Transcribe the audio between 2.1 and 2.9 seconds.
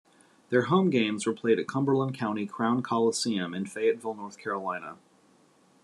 County Crown